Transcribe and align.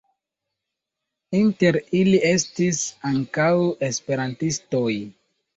Inter 1.39 1.77
ili 1.99 2.21
estis 2.31 2.81
ankaŭ 3.11 3.49
esperantistoj. 3.91 4.91